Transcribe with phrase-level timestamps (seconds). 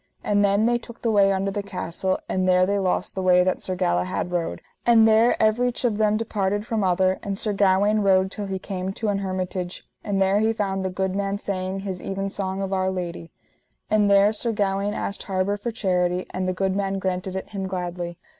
[0.23, 3.43] And then they took the way under the castle, and there they lost the way
[3.43, 7.99] that Sir Galahad rode, and there everych of them departed from other; and Sir Gawaine
[7.99, 11.81] rode till he came to an hermitage, and there he found the good man saying
[11.81, 13.29] his evensong of Our Lady;
[13.91, 17.67] and there Sir Gawaine asked harbour for charity, and the good man granted it him
[17.67, 18.17] gladly.